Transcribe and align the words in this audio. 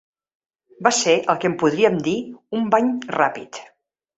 Va 0.87 0.91
ser 0.99 1.13
el 1.33 1.37
que 1.43 1.47
en 1.51 1.57
podríem 1.65 1.99
dir 2.09 2.17
un 2.61 2.67
bany 2.77 2.91
ràpid 3.21 3.63